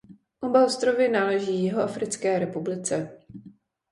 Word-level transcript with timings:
Oba 0.41 0.65
ostrovy 0.65 1.07
náleží 1.09 1.63
Jihoafrické 1.63 2.39
republice. 2.39 3.19